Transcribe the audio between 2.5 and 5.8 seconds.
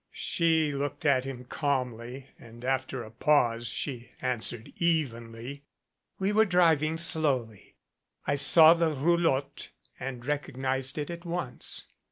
after a pause she answered evenly.